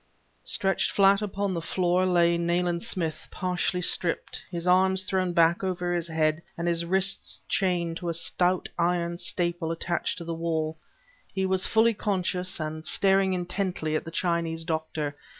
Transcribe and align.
Stretched 0.41 0.89
flat 0.89 1.21
upon 1.21 1.53
the 1.53 1.61
floor 1.61 2.07
lay 2.07 2.35
Nayland 2.35 2.81
Smith, 2.81 3.27
partially 3.29 3.83
stripped, 3.83 4.41
his 4.49 4.65
arms 4.65 5.05
thrown 5.05 5.31
back 5.31 5.63
over 5.63 5.93
his 5.93 6.07
head 6.07 6.41
and 6.57 6.67
his 6.67 6.83
wrists 6.85 7.39
chained 7.47 7.97
to 7.97 8.09
a 8.09 8.13
stout 8.15 8.67
iron 8.79 9.19
staple 9.19 9.71
attached 9.71 10.17
to 10.17 10.23
the 10.23 10.33
wall; 10.33 10.75
he 11.31 11.45
was 11.45 11.67
fully 11.67 11.93
conscious 11.93 12.59
and 12.59 12.83
staring 12.83 13.33
intently 13.33 13.95
at 13.95 14.03
the 14.03 14.09
Chinese 14.09 14.63
doctor. 14.65 15.15